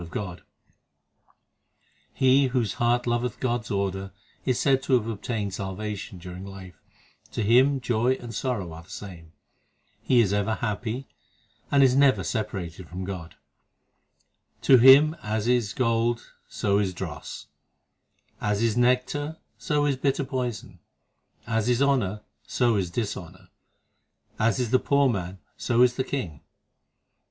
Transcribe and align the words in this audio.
HYMNS 0.01 0.07
OF 0.07 0.13
GURU 0.13 0.25
ARJAN 0.29 0.45
227 2.17 2.23
7 2.23 2.25
He 2.33 2.47
whose 2.47 2.73
heart 2.73 3.05
loveth 3.05 3.39
God 3.39 3.59
s 3.61 3.69
order 3.69 4.11
Is 4.47 4.59
said 4.59 4.81
to 4.81 4.93
have 4.95 5.05
obtained 5.05 5.53
salvation 5.53 6.17
during 6.17 6.43
life 6.43 6.81
To 7.33 7.43
him 7.43 7.79
joy 7.79 8.13
and 8.13 8.33
sorrow 8.33 8.73
are 8.73 8.81
the 8.81 8.89
same; 8.89 9.33
He 10.01 10.19
is 10.19 10.33
ever 10.33 10.55
happy 10.55 11.07
and 11.69 11.83
is 11.83 11.95
never 11.95 12.23
separated 12.23 12.89
from 12.89 13.03
God, 13.05 13.35
To 14.63 14.77
him 14.79 15.15
as 15.21 15.47
is 15.47 15.71
gold 15.71 16.33
so 16.49 16.79
is 16.79 16.95
dross, 16.95 17.45
As 18.41 18.63
is 18.63 18.75
nectar 18.75 19.37
so 19.59 19.85
is 19.85 19.97
bitter 19.97 20.23
poison, 20.23 20.79
As 21.45 21.69
is 21.69 21.79
honour 21.79 22.21
so 22.47 22.75
is 22.75 22.89
dishonour, 22.89 23.49
As 24.39 24.57
is 24.57 24.71
the 24.71 24.79
poor 24.79 25.07
man 25.07 25.37
so 25.57 25.83
is 25.83 25.95
the 25.95 26.03
king. 26.03 26.41